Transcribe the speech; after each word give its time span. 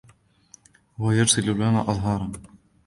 هو 0.99 1.11
يرسل 1.11 1.51
لنا 1.53 1.91
أزهارا. 1.91 2.31